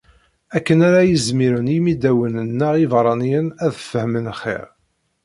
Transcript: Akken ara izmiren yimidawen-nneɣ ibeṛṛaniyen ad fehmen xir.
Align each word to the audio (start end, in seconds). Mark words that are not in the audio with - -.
Akken 0.55 0.79
ara 0.87 1.01
izmiren 1.05 1.71
yimidawen-nneɣ 1.73 2.73
ibeṛṛaniyen 2.83 3.47
ad 3.65 3.73
fehmen 3.91 4.27
xir. 4.39 4.65